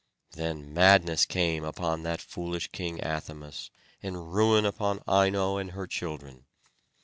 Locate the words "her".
5.73-5.85